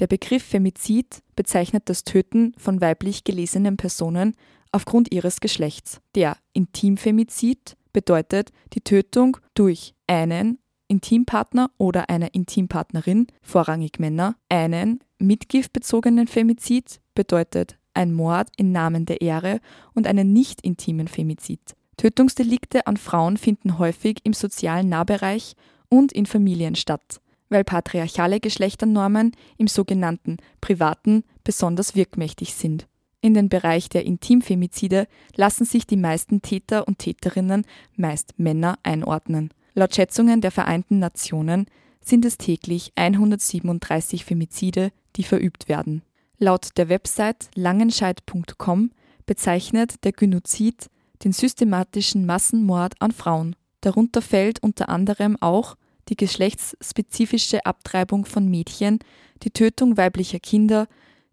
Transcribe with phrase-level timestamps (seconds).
[0.00, 4.34] Der Begriff Femizid bezeichnet das Töten von weiblich gelesenen Personen
[4.72, 6.00] aufgrund ihres Geschlechts.
[6.14, 14.36] Der Intimfemizid bedeutet die Tötung durch einen Intimpartner oder eine Intimpartnerin, vorrangig Männer.
[14.48, 19.60] Einen mitgiftbezogenen Femizid bedeutet ein Mord im Namen der Ehre
[19.92, 21.76] und einen nicht intimen Femizid.
[21.98, 25.56] Tötungsdelikte an Frauen finden häufig im sozialen Nahbereich
[25.90, 32.86] und in Familien statt weil patriarchale Geschlechternormen im sogenannten Privaten besonders wirkmächtig sind.
[33.20, 39.52] In den Bereich der Intimfemizide lassen sich die meisten Täter und Täterinnen, meist Männer, einordnen.
[39.74, 41.66] Laut Schätzungen der Vereinten Nationen
[42.00, 46.02] sind es täglich 137 Femizide, die verübt werden.
[46.38, 48.90] Laut der Website langenscheid.com
[49.26, 50.88] bezeichnet der Genozid
[51.22, 53.54] den systematischen Massenmord an Frauen.
[53.82, 55.76] Darunter fällt unter anderem auch
[56.10, 58.98] die geschlechtsspezifische Abtreibung von Mädchen,
[59.42, 60.86] die Tötung weiblicher Kinder,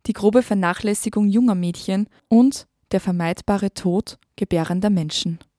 [0.06, 5.40] die grobe Vernachlässigung junger Mädchen und der vermeidbare Tod gebärender Menschen